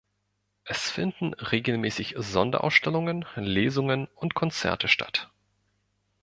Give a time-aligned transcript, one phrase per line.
[0.65, 5.29] Es finden regelmäßig Sonderausstellungen, Lesungen und Konzerte statt.